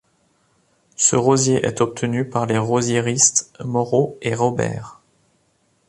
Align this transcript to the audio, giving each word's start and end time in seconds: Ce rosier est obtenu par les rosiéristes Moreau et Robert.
Ce 0.95 1.15
rosier 1.15 1.63
est 1.63 1.79
obtenu 1.79 2.27
par 2.27 2.47
les 2.47 2.57
rosiéristes 2.57 3.53
Moreau 3.63 4.17
et 4.23 4.33
Robert. 4.33 4.99